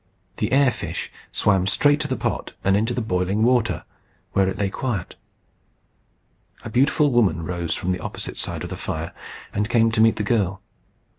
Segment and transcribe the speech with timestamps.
[0.37, 3.83] The air fish swam straight to the pot and into the boiling water,
[4.31, 5.15] where it lay quiet.
[6.65, 9.13] A beautiful woman rose from the opposite side of the fire
[9.53, 10.63] and came to meet the girl.